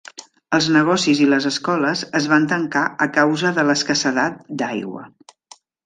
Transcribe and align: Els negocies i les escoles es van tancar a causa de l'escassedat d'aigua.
Els 0.57 0.69
negocies 0.75 1.21
i 1.25 1.27
les 1.33 1.45
escoles 1.49 2.03
es 2.21 2.29
van 2.33 2.49
tancar 2.55 2.83
a 3.07 3.11
causa 3.21 3.55
de 3.61 3.67
l'escassedat 3.71 4.45
d'aigua. 4.65 5.07